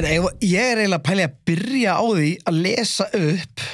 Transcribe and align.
Herra, 0.00 0.30
ég, 0.40 0.56
er 0.56 0.78
eiginlega 0.80 0.96
að 0.96 1.02
pæli 1.04 1.24
að 1.26 1.32
byrja 1.44 1.94
á 2.00 2.04
því 2.08 2.28
að 2.48 2.58
lesa 2.64 3.06
upp 3.18 3.64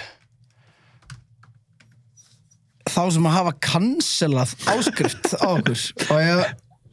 þá 2.90 3.02
sem 3.14 3.28
að 3.28 3.36
hafa 3.36 3.52
cancelað 3.62 4.54
áskrift 4.72 5.28
á 5.38 5.46
okkur. 5.52 5.84
Og 6.08 6.24
ég 6.24 6.42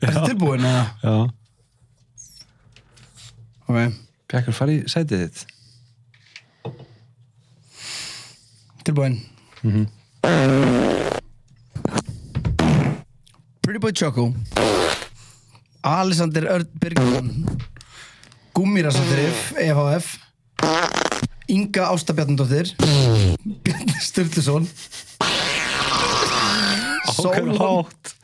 er 0.06 0.20
tilbúin 0.28 0.68
eða? 0.70 0.84
Já. 1.02 1.16
ok, 3.66 3.98
Bjarkur, 4.30 4.58
fari 4.60 4.78
sætið 4.94 5.26
þitt. 5.26 5.50
tilbúin 8.86 9.18
Pretty 13.64 13.80
Boy 13.82 13.98
Choco. 13.98 14.30
Alexander 15.82 16.52
Örn 16.54 16.70
Birgisson 18.54 18.62
Gúmirasatrif 18.62 19.54
EHF 19.58 20.18
Inga 21.48 21.90
Ásta 21.92 22.14
Bjarnadóttir. 22.14 22.76
Bjarni 23.64 23.94
Sturluson. 24.00 24.68
Hátt. 27.58 28.16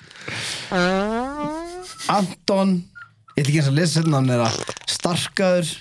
Anton. 2.08 2.90
Ég 3.36 3.44
ætla 3.44 3.50
ekki 3.50 3.58
eins 3.60 3.68
að 3.70 3.76
lesa 3.76 4.00
þetta 4.00 4.14
namn 4.14 4.30
þeirra 4.32 4.50
Starkaður. 4.88 5.74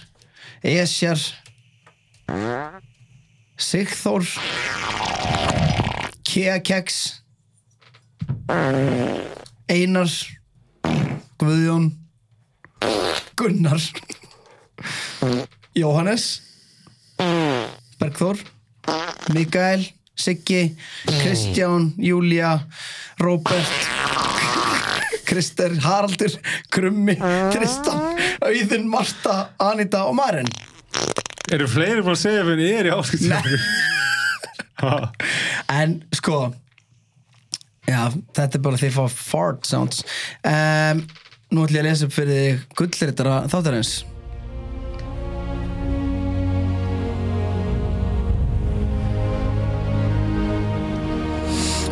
Esjar. 0.62 1.23
Sigþór. 3.57 4.27
Keakeks 6.27 7.23
Einar. 9.69 10.11
Guðjón. 11.39 11.93
Gunnar 13.39 13.81
Jóhannes 15.79 16.29
Bergþór 17.98 18.41
Mikael 19.34 19.84
Siggi 20.19 20.77
Kristján 21.07 21.93
Júlia 21.98 22.57
Róbert 23.19 23.89
Krister, 25.29 25.75
Haraldur, 25.84 26.33
Krummi, 26.73 27.12
Tristan, 27.53 28.17
Auðun, 28.41 28.87
Marta, 28.89 29.51
Anita 29.61 30.06
og 30.09 30.17
Maren. 30.17 30.49
Eru 31.53 31.69
fleiri 31.69 32.01
búin 32.01 32.17
að 32.17 32.23
segja 32.23 32.47
fyrir 32.49 32.65
ég 32.65 32.81
er 32.81 32.89
í 32.89 32.95
áskrift? 32.97 33.29
En 35.79 35.99
sko, 36.17 36.39
já, 37.89 38.03
þetta 38.37 38.49
er 38.49 38.62
bara 38.65 38.81
því 38.81 38.93
að 38.93 38.97
fá 38.97 39.17
fart 39.21 39.69
sounds. 39.69 40.05
Um, 40.47 41.05
nú 41.53 41.67
ætlum 41.67 41.77
ég 41.77 41.83
að 41.83 41.91
lesa 41.91 42.09
upp 42.09 42.15
fyrir 42.17 42.39
þig 42.39 42.79
gullritara 42.81 43.43
þáttarins. 43.53 43.99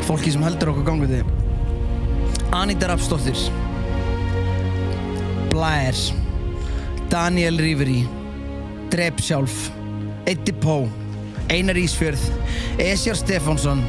Fólki 0.06 0.30
sem 0.30 0.44
heldur 0.46 0.70
okkur 0.70 0.84
ganguði. 0.86 1.24
Anita 2.54 2.86
Rapsdóttir 2.92 3.38
Blair. 5.50 5.98
Daniel 7.10 7.58
Riveri 7.58 8.04
Drep 8.92 9.18
sjálf. 9.22 9.66
Eddie 10.26 10.54
Pó 10.54 10.84
Einar 11.50 11.78
Ísfjörð. 11.78 12.22
Esjar 12.82 13.18
Stefánsson. 13.18 13.82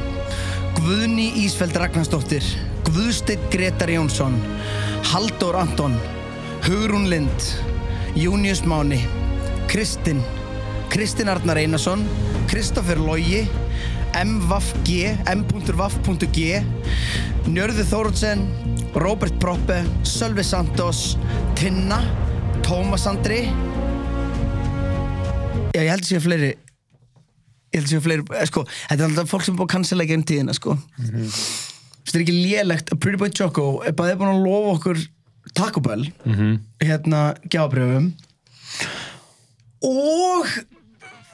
Guðni 0.78 1.28
Ísfeld 1.44 1.78
Ragnarsdóttir. 1.78 2.42
Guðsteinn 2.86 3.46
Gretar 3.54 3.90
Jónsson. 3.90 4.34
Halldór 5.12 5.58
Anton. 5.62 5.94
Hugrún 6.66 7.08
Lind. 7.10 7.48
Június 8.18 8.64
Máni. 8.66 9.00
Kristinn. 9.70 10.22
Kristinn 10.90 11.30
Arnar 11.30 11.62
Einarsson. 11.62 12.06
Kristoffer 12.50 12.98
Logi 12.98 13.46
M.V.G 14.16 15.16
M.V.G 15.28 16.62
Njörður 17.48 17.88
Þórundsen 17.90 18.46
Robert 18.98 19.36
Proppe 19.42 19.82
Sölvi 20.06 20.44
Santos 20.46 21.16
Tinna 21.58 22.00
Tómas 22.66 23.06
Andri. 23.08 23.44
Já, 25.72 25.80
ég 25.84 25.90
held 25.92 26.02
að 26.02 26.08
séu 26.10 26.20
fleiri. 26.20 26.50
Ég 27.72 27.78
held 27.78 27.86
að 27.86 27.92
séu 27.94 28.02
fleiri 28.04 28.24
eh, 28.34 28.46
sko, 28.48 28.64
þetta 28.88 28.98
er 28.98 29.06
alltaf 29.08 29.30
fólk 29.30 29.46
sem 29.46 29.54
er 29.54 29.60
búið 29.60 29.68
að 29.68 29.74
cancela 29.76 30.04
ekki 30.04 30.18
um 30.18 30.24
tíðina 30.28 30.56
sko. 30.56 30.74
þetta 30.98 32.16
er 32.18 32.24
ekki 32.24 32.36
lélegt 32.36 32.92
að 32.92 33.00
Pretty 33.04 33.20
Boy 33.20 33.32
Choco 33.36 33.66
er 33.86 33.96
bara 33.96 34.16
búin 34.20 34.32
að 34.32 34.44
lofa 34.46 34.74
okkur 34.76 35.02
Taco 35.56 35.80
Bell 35.84 36.06
hérna 36.84 37.22
gjábrjöfum 37.48 38.10
og 39.88 40.48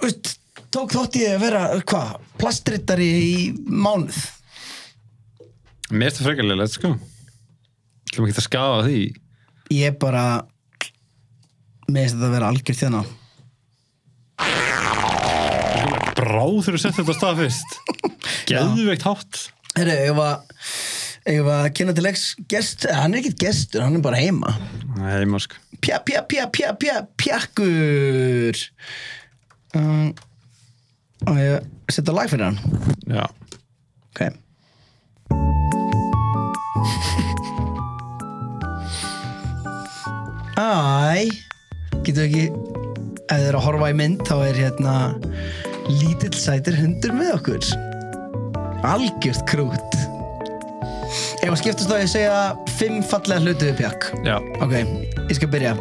veist, 0.02 0.34
tók 0.74 0.94
þátt 0.94 1.18
í 1.20 1.24
að 1.30 1.42
vera 1.44 1.62
hvað, 1.86 2.14
plastrittari 2.40 3.10
í 3.24 3.34
mánuð 3.66 4.18
Mér 5.94 6.08
er 6.08 6.14
þetta 6.16 6.24
frekarlega, 6.26 6.66
sko. 6.72 6.90
Ætlum 8.08 8.26
ekki 8.26 8.40
að 8.40 8.46
skafa 8.48 8.78
því. 8.86 9.00
ég 9.76 9.98
bara 10.00 10.24
með 11.86 12.00
þess 12.00 12.14
að 12.14 12.18
þetta 12.22 12.32
vera 12.34 12.48
algjört 12.50 12.80
þérna 12.80 13.02
Bráð 16.14 16.58
þú 16.64 16.78
settir 16.80 17.04
þetta 17.04 17.14
á 17.14 17.18
stað 17.18 17.40
fyrst. 17.42 17.74
Geðveikt 18.50 19.04
hátt. 19.06 19.40
Herru, 19.76 19.94
ég 20.08 20.14
var 20.16 20.42
ég 21.28 21.40
var 21.46 21.64
að 21.64 21.72
kynna 21.78 21.94
til 21.96 22.04
leiks 22.04 22.24
gest, 22.52 22.84
hann 22.92 23.14
er 23.14 23.22
ekkert 23.22 23.40
gestur, 23.46 23.82
hann 23.84 23.96
er 23.98 24.02
bara 24.04 24.20
heima 24.20 24.52
Nei, 24.98 25.24
morsk. 25.28 25.54
pja, 25.82 25.98
pja, 26.04 26.20
pja, 26.28 26.44
pja, 26.52 26.74
pja, 26.80 26.98
pjakkur 27.20 28.60
um, 29.80 30.12
og 31.28 31.38
ég 31.40 31.92
setja 31.92 32.14
lag 32.14 32.30
fyrir 32.30 32.50
hann? 32.50 32.58
Já. 33.08 33.24
ok. 34.12 34.20
Æ 40.54 41.28
getur 42.04 42.26
ekki 42.26 42.44
ef 43.24 43.38
þið 43.40 43.48
eru 43.48 43.58
að 43.60 43.66
horfa 43.66 43.90
í 43.90 43.96
mynd 43.98 44.24
þá 44.28 44.34
er 44.44 44.60
hérna 44.60 44.94
lítill 45.88 46.34
sætir 46.36 46.76
hundur 46.78 47.14
með 47.16 47.32
okkur. 47.38 47.70
Algjört 48.84 49.44
krút. 49.48 50.00
Ef 51.44 51.50
að 51.50 51.58
skiptast 51.60 51.90
þá 51.90 51.96
ég 52.00 52.10
segja 52.12 52.38
fimm 52.78 53.00
fallega 53.04 53.44
hlutu 53.44 53.70
við 53.70 53.80
pjakk. 53.82 54.10
Já. 54.26 54.36
ok, 54.64 54.76
ég 55.28 55.38
skal 55.38 55.52
byrja. 55.52 55.74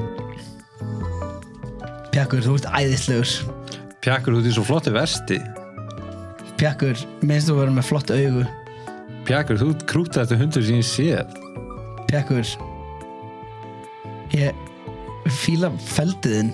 Pjakkur, 2.13 2.43
þú 2.45 2.57
ert 2.59 2.71
æðislegur 2.77 3.52
Pjakkur, 4.03 4.35
þú 4.35 4.41
ert 4.41 4.49
í 4.49 4.51
svo 4.51 4.63
flotti 4.67 4.91
vesti. 4.91 5.37
pjakkur, 6.59 6.99
minnst 7.23 7.47
þú 7.47 7.55
verður 7.55 7.75
með 7.77 7.85
flott 7.87 8.11
augu 8.11 8.43
Pjakkur, 9.23 9.59
þú 9.61 9.67
ert 9.71 9.85
krútað 9.87 10.25
þetta 10.25 10.39
hundur 10.41 10.65
sem 10.67 10.81
ég 10.81 10.87
séð. 10.89 11.37
pjakkur 12.11 12.49
ég 14.35 15.31
fíla 15.39 15.71
feldiðinn 15.87 16.51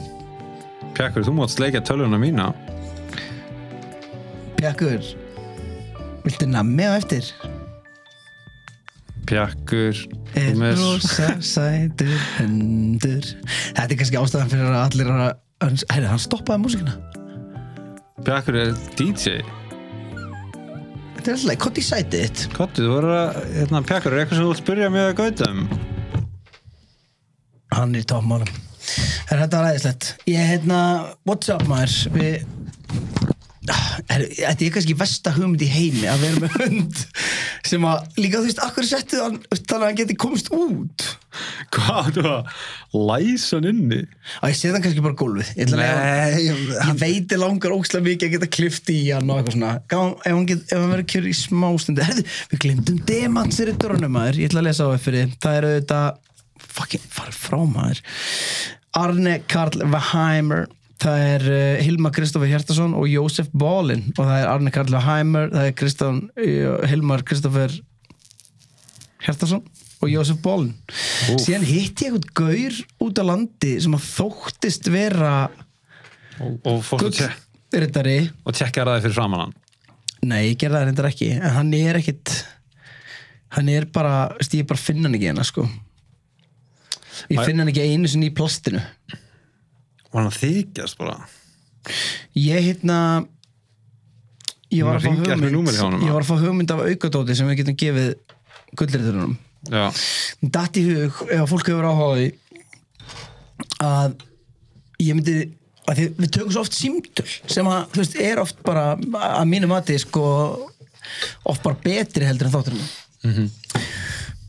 Pjakkur, 0.93 1.25
þú 1.25 1.33
mátt 1.39 1.53
sleika 1.55 1.81
tölvuna 1.81 2.21
mína. 2.21 2.51
Pjakkur 4.59 5.01
Viltu 6.25 6.45
nammi 6.45 6.85
á 6.85 7.02
eftir? 7.02 7.34
Pjakkur, 9.25 9.97
Er 10.37 10.53
rosa 10.78 11.34
sætur 11.41 12.13
hundur 12.37 13.25
Þetta 13.25 13.90
er 13.90 13.97
kannski 13.97 14.22
ástæðan 14.22 14.53
fyrir 14.53 14.69
að 14.69 14.84
allir 14.85 15.16
að 15.17 15.31
Herri, 15.90 16.05
hann 16.07 16.22
stoppaði 16.22 16.61
músikina 16.61 17.18
Pjakkur 18.27 18.57
er 18.59 18.73
DJ. 18.99 19.39
Þetta 21.19 21.31
er 21.31 21.35
alltaf, 21.35 21.77
í 21.79 21.83
sætið 21.83 22.25
þitt? 22.25 22.41
Kottu, 22.55 22.83
þú 22.85 22.91
voru 22.93 23.13
að... 23.16 23.39
Hérna, 23.55 23.81
Pjakkur, 23.87 24.16
er 24.16 24.23
eitthvað 24.23 24.39
sem 24.39 24.45
þú 24.45 24.51
vilt 24.53 24.63
spyrja 24.63 24.89
mig 24.93 25.05
að 25.07 25.16
gautum? 25.19 25.61
Hann 27.75 27.93
er 27.93 28.03
í 28.03 28.07
toppmálum 28.09 28.49
Herri, 29.29 29.43
þetta 29.43 29.59
var 29.59 29.67
æðislegt 29.73 30.07
Ég, 30.29 30.41
hérna, 30.49 30.79
what's 31.27 31.51
up 31.53 31.66
maður 31.69 32.16
Við 32.16 32.47
Þetta 34.09 34.55
er 34.66 34.73
kannski 34.73 34.95
versta 34.97 35.33
hugmynd 35.35 35.61
í 35.61 35.69
heimi 35.69 36.07
að 36.09 36.23
vera 36.23 36.41
með 36.41 36.55
hund 36.63 37.01
sem 37.69 37.83
að 37.85 38.16
líka 38.17 38.39
þú 38.39 38.47
veist, 38.47 38.61
akkur 38.66 38.87
settu 38.87 39.19
þannig 39.19 39.75
að 39.75 39.83
hann 39.83 39.99
geti 39.99 40.16
komist 40.17 40.49
út 40.55 41.05
Hvað, 41.75 42.07
þú 42.16 42.23
að 42.29 42.55
læsa 43.09 43.59
hann 43.59 43.67
inni? 43.69 43.99
að 44.39 44.51
ég 44.51 44.57
setja 44.57 44.71
hann 44.73 44.85
kannski 44.85 45.03
bara 45.05 45.17
gólfið. 45.19 45.51
Ég, 45.59 45.73
Nei, 45.77 46.47
ég 46.47 46.89
veit 47.01 47.35
er 47.35 47.41
langar 47.41 47.75
ókslega 47.75 48.05
mikið 48.07 48.27
að 48.27 48.33
geta 48.35 48.49
klift 48.57 48.89
í 48.93 48.97
hann 49.09 49.29
og 49.29 49.41
eitthvað 49.41 49.57
svona. 49.57 49.75
Gá, 49.91 49.99
ef 50.17 50.33
hann, 50.33 50.47
hann 50.71 50.89
verður 50.93 51.05
kjör 51.13 51.29
í 51.29 51.35
smástundi 51.37 52.07
Herðu, 52.07 52.25
við 52.53 52.63
glemdum 52.66 53.03
demantsir 53.09 53.73
í 53.73 53.77
dörrunum 53.77 54.16
maður. 54.17 54.41
Ég 54.41 54.51
ætla 54.51 54.63
að 54.63 54.69
lesa 54.71 54.89
á 54.89 54.95
eftir 54.95 55.17
því. 55.17 55.23
Það 55.45 55.59
er 55.59 55.69
auðvitað 55.69 56.09
fucking 56.79 57.07
farið 57.13 57.39
frá 57.45 57.61
maður. 57.77 58.03
Arne 58.99 59.39
Karl 59.49 59.89
Vaheimer 59.93 60.67
það 60.99 61.25
er 61.25 61.45
uh, 61.47 61.83
Hilma 61.85 62.11
Kristoffer 62.16 62.49
Hjertason 62.51 62.95
og 62.97 63.07
Jósef 63.09 63.51
Bólin 63.55 64.09
og 64.16 64.23
það 64.23 64.35
er 64.35 64.49
Arne 64.51 64.73
Karl 64.75 64.91
Vaheimer 64.91 65.51
það 65.53 65.69
er 65.69 65.75
Kristofn, 65.79 66.23
uh, 66.35 66.87
Hilmar 66.89 67.23
Kristoffer 67.27 67.75
Hjertason 69.23 69.63
og 69.99 70.11
Jósef 70.11 70.41
Bólin 70.43 70.73
síðan 71.19 71.66
hitti 71.67 72.07
ég 72.07 72.16
eitthvað 72.17 72.29
gaur 72.39 72.77
út 73.07 73.21
á 73.21 73.23
landi 73.29 73.73
sem 73.83 73.95
að 73.97 74.05
þóttist 74.07 74.89
vera 74.93 75.33
og, 76.39 76.53
og 76.63 76.79
fórstu 76.85 77.09
Gull 77.09 77.17
tjek 77.19 77.81
rittari 77.83 78.16
og 78.47 78.55
tjekkar 78.57 78.89
það 78.89 79.03
fyrir 79.07 79.17
framan 79.17 79.43
hann? 79.45 79.57
Nei, 80.29 80.41
ég 80.49 80.57
gerði 80.59 80.77
það 80.79 80.87
reyndar 80.89 81.09
ekki 81.09 81.29
en 81.37 81.53
hann 81.55 81.73
er 81.77 81.99
ekkit 82.01 82.33
hann 83.55 83.69
er 83.73 83.87
bara, 83.93 84.16
ég 84.53 84.67
bara 84.69 84.81
finn 84.81 85.03
hann 85.05 85.16
ekki 85.17 85.29
hérna 85.31 85.45
sko. 85.47 85.63
Ég 87.31 87.39
Æ- 87.39 87.45
finn 87.47 87.61
hann 87.61 87.71
ekki 87.71 87.85
einu 87.87 88.09
sinni 88.11 88.29
í 88.29 88.35
plastinu. 88.35 88.81
Og 90.09 90.17
hann 90.19 90.29
að 90.29 90.37
þykjast 90.43 90.99
bara? 90.99 91.16
Ég 92.37 92.67
hérna 92.67 92.99
ég 94.69 94.85
var 94.85 94.99
að 94.99 95.07
fá 95.07 95.13
hugmynd 95.17 96.03
ég 96.05 96.13
var 96.13 96.21
að 96.21 96.29
fá 96.29 96.35
hugmynd 96.43 96.73
af 96.73 96.83
aukadóti 96.85 97.35
sem 97.37 97.47
við 97.49 97.61
getum 97.63 97.77
gefið 97.79 98.09
gullriturunum 98.77 99.37
já, 99.67 99.85
datt 100.41 100.79
í 100.79 100.85
hug, 100.88 101.23
ef 101.28 101.50
fólk 101.52 101.72
hefur 101.72 101.88
áhuga 101.90 102.09
á 102.09 102.16
því 102.16 102.28
að 103.84 104.16
ég 105.03 105.17
myndi 105.17 105.38
að 105.90 106.00
því, 106.00 106.08
við 106.20 106.32
tökum 106.35 106.53
svo 106.53 106.64
oft 106.64 106.78
símtöl 106.78 107.28
sem 107.50 107.70
að, 107.70 107.85
þú 107.94 108.03
veist, 108.03 108.17
er 108.29 108.41
oft 108.44 108.59
bara 108.66 108.85
að 108.96 109.50
mínu 109.50 109.70
mati, 109.72 109.97
sko 110.02 110.23
oft 111.50 111.64
bara 111.66 111.79
betri 111.84 112.28
heldur 112.28 112.50
en 112.50 112.53
þátturinn. 112.53 112.90
Mm 113.23 113.34
-hmm. 113.34 113.50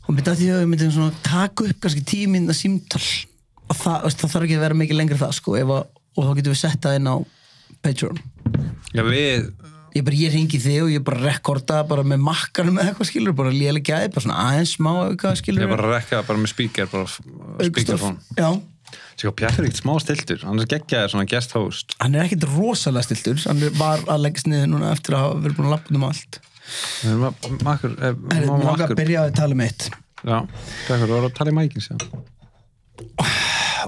og 0.07 0.13
myndi 0.15 0.31
að 0.31 0.39
því 0.39 0.49
að 0.51 0.61
við 0.61 0.69
myndum 0.71 0.91
svona 0.91 1.23
taka 1.23 1.65
upp 1.67 1.79
kannski 1.81 2.03
tíu 2.07 2.29
minna 2.29 2.53
símtöl 2.53 3.03
og 3.67 3.75
það, 3.75 4.03
veist, 4.03 4.19
það 4.21 4.31
þarf 4.31 4.45
ekki 4.45 4.55
að 4.55 4.65
vera 4.65 4.79
mikið 4.79 4.99
lengra 4.99 5.17
það, 5.17 5.33
sko, 5.39 5.55
ef 5.57 5.73
að, 5.75 5.83
og 6.15 6.25
þá 6.25 6.31
getum 6.35 6.53
við 6.53 6.61
sett 6.61 6.81
það 6.81 6.95
inn 6.95 7.11
á 7.11 7.15
Patreon. 7.81 8.21
Já 8.93 9.03
við 9.07 9.51
ég 9.95 10.05
bara, 10.07 10.17
ég 10.17 10.33
ringi 10.35 10.59
þig 10.61 10.81
og 10.85 10.91
ég 10.93 11.03
bara 11.07 11.21
rekorda 11.25 11.81
bara 11.87 12.03
með 12.07 12.21
makkanum 12.25 12.79
eða 12.79 12.91
eitthvað 12.93 13.09
skilur 13.11 13.35
bara 13.37 13.53
lélega 13.53 13.91
gæði, 13.91 14.11
bara 14.15 14.25
svona 14.25 14.43
aðeins 14.47 14.75
smá 14.77 14.91
eitthvað 15.05 15.39
skilur 15.41 15.65
ég 15.65 15.73
bara 15.73 15.93
rekka 15.95 16.21
bara 16.27 16.41
með 16.41 16.53
speaker 16.53 16.91
bara 16.91 18.13
já, 18.37 18.51
Sér, 19.21 19.31
Bjartur 19.37 19.63
er 19.63 19.67
ekkert 19.69 19.79
smá 19.83 19.93
stiltur, 20.01 20.39
hann 20.47 20.59
er 20.59 20.67
geggjaður 20.67 21.11
svona 21.13 21.27
guest 21.29 21.51
host. 21.55 21.93
Hann 22.01 22.15
er 22.17 22.25
ekkit 22.25 22.43
rosalega 22.49 23.05
stiltur. 23.05 23.37
Hann 23.45 23.61
er- 23.63 23.75
var 23.77 24.01
að 24.09 24.23
leggst 24.25 24.47
niður 24.49 24.71
núna 24.71 24.89
eftir 24.95 25.13
að 25.15 25.21
hafa 25.27 25.41
verið 25.45 25.59
búin 25.59 25.67
að 25.69 25.75
lappa 25.75 25.95
um 25.95 26.05
allt. 26.07 26.39
Makkur, 27.63 27.93
eh, 28.01 28.15
langar 28.49 28.89
að 28.89 28.95
byrja 28.97 29.27
að 29.27 29.35
tala 29.37 29.55
um 29.55 29.61
eitt. 29.61 29.89
Já, 30.25 30.37
þú 30.87 31.07
voru 31.07 31.29
að 31.29 31.35
tala 31.37 31.51
í 31.51 31.55
mækin 31.57 31.81
sér 31.85 32.01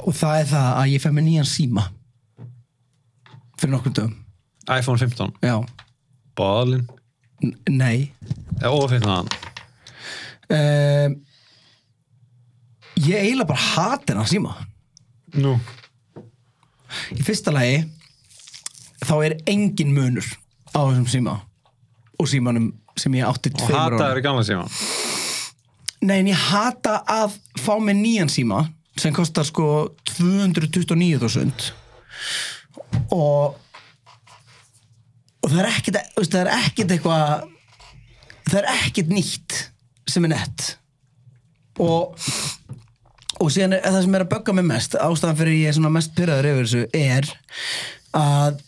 og 0.04 0.14
það 0.18 0.40
er 0.42 0.48
það 0.50 0.70
að 0.80 0.92
ég 0.94 1.04
fæ 1.04 1.10
mér 1.14 1.26
nýjan 1.28 1.50
síma 1.50 1.84
fyrir 3.60 3.74
nokkur 3.76 3.94
dögum. 3.94 4.16
iPhone 4.74 4.98
15, 4.98 5.34
já, 5.44 5.58
bóðalinn 6.38 6.88
N 7.44 7.76
nei. 7.76 8.12
Og 8.64 8.86
15 8.88 9.28
um, 10.54 11.16
ég 13.04 13.18
eiginlega 13.20 13.50
bara 13.50 13.60
hati 13.60 14.14
hennar 14.14 14.30
síma. 14.30 14.54
Nú, 15.44 15.56
í 17.18 17.26
fyrsta 17.26 17.52
lagi 17.52 17.82
þá 19.04 19.16
er 19.26 19.36
engin 19.50 19.92
munur 19.96 20.28
á 20.72 20.80
þessum 20.86 21.10
síma 21.10 21.34
og 22.22 22.30
símanum 22.30 22.70
sem 23.00 23.16
ég 23.18 23.28
átti 23.28 23.52
og 23.52 23.58
tveimur 23.64 23.80
árum. 23.82 23.98
hataður 23.98 24.22
í 24.22 24.26
gamla 24.28 24.46
síma? 24.48 24.68
Nei, 26.04 26.20
en 26.20 26.30
ég 26.30 26.48
hata 26.52 27.00
að 27.10 27.36
fá 27.60 27.74
mig 27.82 27.98
nýjan 27.98 28.32
síma 28.32 28.68
sem 29.00 29.16
kostar 29.16 29.48
sko 29.48 29.68
229.000 30.14 31.74
og 33.18 33.58
og 33.58 33.60
það 35.54 35.64
er 35.64 35.70
ekkert 35.72 36.00
það 36.20 36.40
er 36.42 36.52
ekkert 36.58 36.96
eitthvað 36.96 37.48
það 38.50 38.60
er 38.62 38.70
ekkert 38.74 39.14
nýtt 39.14 39.60
sem 40.10 40.28
er 40.28 40.34
nett. 40.36 40.68
Og 41.82 42.18
og 43.42 43.50
síðan 43.52 43.76
er 43.78 43.84
það 43.88 44.04
sem 44.06 44.16
er 44.16 44.24
að 44.24 44.32
bögga 44.32 44.56
mig 44.56 44.68
mest 44.70 44.96
ástæðan 45.00 45.40
fyrir 45.40 45.58
ég 45.58 45.72
er 45.72 45.78
svona 45.78 45.92
mest 45.94 46.14
pyrraður 46.18 46.50
yfir 46.52 46.68
þessu 46.68 46.84
er 46.96 47.30
að 48.16 48.62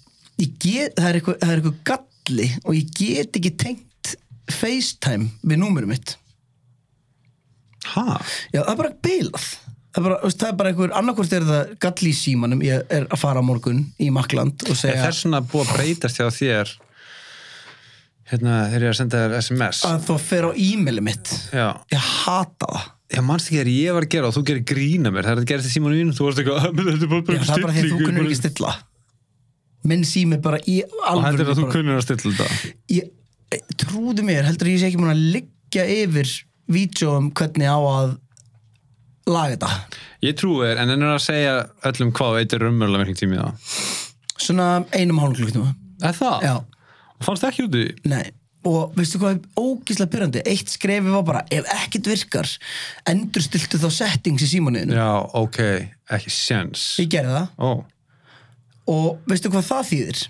get, 0.60 0.98
það 0.98 1.10
er 1.10 1.20
eitthvað, 1.20 1.78
galli 1.88 2.48
og 2.64 2.72
ég 2.76 2.90
get 2.98 3.40
ekki 3.40 3.54
tengt 3.62 4.16
FaceTime 4.52 5.30
við 5.46 5.62
númurum 5.62 5.94
mitt. 5.94 6.18
Ha? 7.94 8.18
Já, 8.52 8.60
það 8.64 8.74
er 8.74 8.82
bara 8.82 8.96
bilað 9.06 9.48
Það 9.96 10.02
er 10.02 10.08
bara, 10.10 10.30
það 10.30 10.48
er 10.50 10.56
bara 10.60 10.72
einhver, 10.74 10.92
annarkvort 11.00 11.34
er 11.38 11.46
það 11.48 11.70
galli 11.86 12.10
í 12.12 12.16
símanum, 12.20 12.64
ég 12.66 12.90
er 12.92 13.06
að 13.08 13.22
fara 13.22 13.40
á 13.40 13.44
morgun 13.48 13.86
í 13.96 14.10
Makland 14.12 14.66
og 14.68 14.74
Er 14.74 14.80
segja 14.82 15.06
þess 15.06 15.22
svona 15.24 15.40
búið 15.40 15.70
að 15.70 15.78
breytast 15.78 16.20
hjá 16.20 16.26
þér 16.36 16.74
hérna, 18.32 18.58
þegar 18.74 18.84
ég 18.84 18.90
er 18.90 18.92
að 18.92 19.00
senda 19.00 19.22
þér 19.22 19.36
SMS 19.40 19.80
að 19.88 20.04
þú 20.10 20.18
fer 20.26 20.48
á 20.50 20.52
e-maili 20.52 21.06
mitt. 21.06 21.32
Já, 21.56 21.68
Ég 21.94 22.10
hata 22.26 22.68
það. 22.74 22.92
Já, 23.16 23.22
manst 23.22 23.48
ekki 23.48 23.60
þegar 23.62 23.72
ég 23.72 23.96
var 23.96 24.08
að 24.08 24.14
gera 24.16 24.28
og 24.28 24.36
þú 24.36 24.44
gerir 24.50 24.66
grína 24.74 25.14
mér 25.14 25.28
þegar 25.30 25.40
þetta 25.40 25.52
gerist 25.54 25.70
í 25.70 25.74
símanu 25.78 26.00
mínu, 26.02 26.16
þú 26.18 26.28
varst 26.28 26.42
eitthvað 26.42 26.60
"Ah, 26.60 26.72
menn 26.76 26.88
þetta 26.92 27.06
er 27.06 27.12
bara, 27.14 27.22
Já, 27.22 27.26
bara 27.26 27.46
það 27.46 27.56
er 27.56 27.66
bara 27.66 27.74
því 27.76 27.84
að 27.86 28.60
þú 28.60 28.76
Minn 29.86 30.02
sími 30.02 30.40
bara 30.42 30.58
í 30.66 30.80
og 30.82 31.02
alvöru 31.06 31.26
heldur 31.30 31.52
að 31.54 31.60
þú 31.60 31.66
kunnur 31.72 32.00
að 32.00 32.06
stilla 32.08 32.34
þetta? 32.34 32.70
Ég, 32.90 33.10
eh, 33.54 33.60
Trúðu 33.78 34.24
mér, 34.26 34.48
heldur 34.50 34.68
að 34.68 34.74
ég 34.74 34.80
sé 34.82 34.88
ekki 34.90 35.02
múin 35.02 35.14
að 35.14 35.26
liggja 35.36 35.86
yfir 35.86 36.32
vídjóum 36.66 37.28
hvernig 37.38 37.70
á 37.70 37.78
að 37.78 38.16
laga 39.30 39.56
þetta? 39.56 40.00
Ég 40.26 40.38
trúi 40.40 40.64
þér, 40.64 40.82
en 40.84 40.94
ennur 40.96 41.16
að 41.16 41.24
segja 41.26 41.54
öllum 41.90 42.14
hvað 42.16 42.40
veitir 42.40 42.64
raunverulega 42.64 43.04
miklu 43.04 43.20
tími 43.20 43.40
það? 43.42 43.76
Svona 44.36 44.70
einum 44.96 45.22
hálf 45.24 45.38
klukknum 45.40 45.70
Er 46.04 46.18
það? 46.18 46.44
Já, 46.44 46.56
fannst 47.24 47.48
ekki 47.48 47.66
út 47.66 47.78
í? 47.80 47.86
Nei, 48.12 48.26
og 48.68 48.96
veistu 48.98 49.22
hvað 49.22 49.38
er 49.38 49.62
ógíslega 49.62 50.12
pyrrandi? 50.12 50.44
Eitt 50.52 50.74
skrefi 50.74 51.14
var 51.14 51.26
bara, 51.28 51.44
ef 51.54 51.70
ekkert 51.78 52.12
virkar 52.12 52.52
endur 53.12 53.46
stiltu 53.46 53.80
þá 53.82 53.88
settings 53.96 54.46
í 54.46 54.52
símanuðinu 54.52 54.98
Já, 54.98 55.10
ok, 55.40 55.62
ekki 56.18 56.34
séns. 56.34 56.90
Ég 57.02 57.10
gerði 57.16 57.38
það. 57.38 57.48
Ó, 57.62 57.70
og 58.92 59.32
veistu 59.32 59.54
hvað 59.54 59.70
það 59.72 59.90
þýðir? 59.94 60.28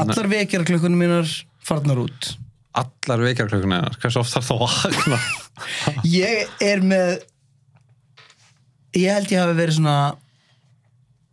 Allar 0.00 0.30
vekjara 0.30 0.68
klukkunum 0.70 1.02
mínar 1.04 1.28
farnar 1.64 2.00
út. 2.06 2.34
Allar 2.74 3.22
vekjarklökun 3.22 3.70
einar 3.76 3.94
Hversu 4.02 4.18
oft 4.18 4.34
þarf 4.34 4.48
það 4.48 4.62
að 4.64 4.72
vakna? 4.96 5.18
Ég 6.10 6.48
er 6.64 6.82
með 6.82 7.22
ég 8.94 9.10
held 9.14 9.32
ég 9.34 9.42
hafi 9.42 9.56
verið 9.58 9.78
svona 9.80 9.96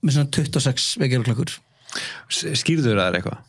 með 0.02 0.18
svona 0.18 0.32
26 0.38 0.90
vekjara 1.02 1.28
klukkur 1.30 1.56
Skýrður 2.32 3.00
það 3.02 3.18
eitthvað? 3.20 3.40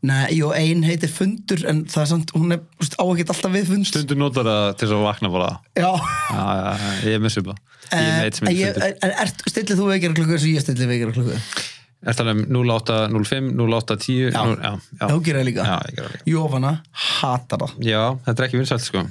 Nei, 0.00 0.30
jú, 0.32 0.48
ein 0.56 0.80
heitir 0.86 1.10
fundur 1.12 1.60
en 1.68 1.82
það 1.90 2.02
er 2.02 2.08
samt, 2.08 2.30
hún 2.32 2.54
er 2.54 2.62
þú 2.62 2.80
veist, 2.80 2.94
á 2.96 3.04
ekki 3.04 3.24
alltaf 3.34 3.52
við 3.52 3.66
fund. 3.68 3.84
Stundur 3.90 4.16
notar 4.16 4.46
það 4.48 4.68
til 4.80 4.86
þess 4.88 4.94
að 4.96 5.02
vakna 5.04 5.30
bara. 5.34 5.50
Já, 5.76 5.90
Já, 5.92 6.40
já, 6.40 6.70
já, 6.80 6.94
ég 7.04 7.18
er 7.18 7.20
með 7.20 7.34
svipa 7.34 7.56
Ég 7.90 7.98
er 8.00 8.14
með 8.16 8.24
eitt 8.30 8.38
sem 8.38 8.48
heitir 8.48 8.78
fundur. 8.78 9.50
stillið 9.52 9.82
þú 9.82 9.90
eins 9.98 10.46
og 10.46 10.48
ég 10.54 10.64
stillið 10.64 10.90
vekjara 10.94 11.16
klukkur 11.18 11.68
Er 12.00 12.16
það 12.16 12.30
um 12.32 12.40
0805, 12.48 13.50
0810 13.60 14.32
Já. 14.32 14.40
já, 14.40 14.70
já. 14.72 15.04
Þú 15.04 15.18
gerir 15.26 15.42
það 15.42 15.48
líka. 15.50 16.06
Jófana 16.32 16.70
hatar 16.96 17.60
það. 17.60 17.74
Já, 17.84 18.00
þetta 18.24 18.40
er 18.40 18.46
ekki 18.48 18.60
vinsælt 18.62 18.86
sko 18.86 19.02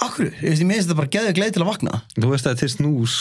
Akkur, 0.00 0.30
ég 0.30 0.46
veist, 0.48 0.62
ég 0.62 0.68
meðist 0.68 0.88
þetta 0.88 0.96
bara 0.96 1.12
geðu 1.12 1.32
gleði 1.36 1.54
til 1.56 1.62
að 1.64 1.70
vakna. 1.70 1.98
Þú 2.16 2.30
veist 2.30 2.46
að 2.46 2.54
þetta 2.54 2.64
er 2.64 2.70
til 2.70 2.74
snús. 2.76 3.16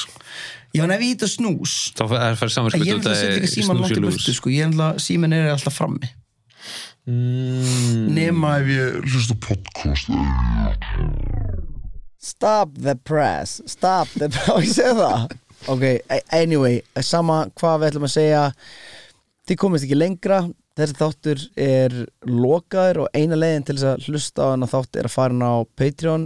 Já, 0.70 0.84
en 0.86 0.94
ef 0.94 1.02
ég 1.02 1.16
ít 1.16 1.24
að 1.26 1.32
snús 1.34 1.72
Þá 1.98 2.04
er 2.14 2.36
það 2.38 2.52
saman 2.54 2.76
En 2.78 2.84
ég 2.86 2.92
er 2.92 3.00
alltaf 3.00 3.16
að 3.16 3.32
ekki 3.40 3.48
síman 3.56 3.80
langt 3.82 3.96
í 3.98 4.04
burtu 4.04 4.34
sko. 4.38 4.52
Ég 4.54 4.68
er 4.68 4.70
alltaf, 4.70 5.02
síman 5.02 5.34
er 5.34 5.48
alltaf 5.56 5.76
frammi. 5.80 6.12
Mm, 7.10 8.04
Nema 8.14 8.52
ef 8.62 8.70
ég 8.70 9.00
hlusta 9.10 9.38
podcast 9.42 10.12
Stop 12.22 12.76
the 12.78 12.94
press. 12.96 13.62
Stop 13.66 14.14
the 14.20 14.30
press. 14.30 14.52
Og 14.54 14.68
ég 14.68 14.74
segi 14.76 14.96
það? 15.00 15.36
Ok, 15.72 15.86
anyway 16.36 16.82
Sama 17.04 17.46
hvað 17.58 17.82
við 17.82 17.90
ætlum 17.90 18.08
að 18.10 18.14
segja. 18.14 18.44
Þið 19.50 19.62
komist 19.64 19.88
ekki 19.88 19.98
lengra 19.98 20.44
Þessi 20.80 20.96
þáttur 20.96 21.42
er 21.60 21.92
lokaður 22.24 23.02
og 23.04 23.10
eina 23.12 23.36
leiðin 23.36 23.66
til 23.68 23.74
þess 23.76 23.88
að 23.90 24.06
hlusta 24.08 24.46
á 24.48 24.52
hana 24.54 24.68
þátt 24.72 24.96
er 24.96 25.10
að 25.10 25.12
fara 25.12 25.36
inn 25.36 25.44
á 25.44 25.68
Patreon 25.76 26.24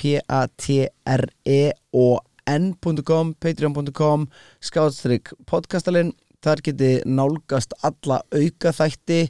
p-a-t-r-e-o-n.com 0.00 0.86
patreon.com 3.44 4.24
skáttstrykk 4.64 5.26
podcastalinn. 5.50 6.14
Þar 6.40 6.64
geti 6.64 7.04
nálgast 7.04 7.76
alla 7.84 8.24
auka 8.32 8.72
þætti 8.72 9.20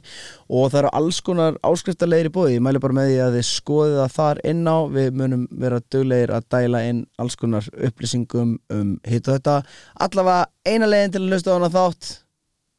og 0.47 0.71
það 0.71 0.79
eru 0.85 0.91
alls 1.01 1.19
konar 1.27 1.59
áskriftarlegir 1.67 2.31
í 2.31 2.35
bóði 2.39 2.55
ég 2.55 2.63
mæli 2.63 2.79
bara 2.79 2.95
með 2.95 3.11
því 3.11 3.19
að 3.25 3.35
þið 3.35 3.45
skoðið 3.49 3.99
það 3.99 4.15
þar 4.15 4.37
inn 4.53 4.63
á. 4.71 4.77
Við 4.95 5.09
munum 5.19 5.43
vera 5.51 5.83
duglegir 5.91 6.31
að 6.37 6.47
dæla 6.55 6.79
inn 6.87 7.03
alls 7.19 7.35
konar 7.35 7.67
upplýsingum 7.75 8.55
um 8.71 8.95
hitt 9.03 9.27
og 9.27 9.35
þetta. 9.35 9.67
Allavega 10.07 10.47
eina 10.63 10.87
leiðin 10.87 11.11
til 11.17 11.25
að 11.25 11.31
hlusta 11.35 11.51
á 11.51 11.59
hana 11.59 11.75
þátt 11.75 12.30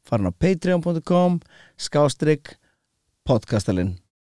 farin 0.03 0.29
á 0.29 0.33
patreon.com 0.35 1.39
skástrygg 1.79 2.55
podcastalinn 3.23 4.02